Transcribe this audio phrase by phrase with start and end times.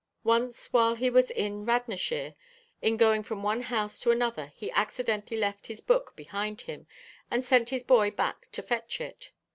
[0.23, 2.33] Once while he was in Radnorshire,
[2.81, 6.87] in going from one house to another he accidentally left this book behind him,
[7.29, 9.29] and sent his boy back to fetch it.